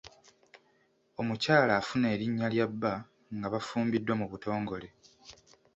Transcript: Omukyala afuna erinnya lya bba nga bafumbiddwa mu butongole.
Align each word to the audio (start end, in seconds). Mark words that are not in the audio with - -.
Omukyala 1.19 1.73
afuna 1.81 2.05
erinnya 2.15 2.47
lya 2.53 2.65
bba 2.71 2.93
nga 3.35 3.47
bafumbiddwa 3.53 4.13
mu 4.21 4.25
butongole. 4.31 4.87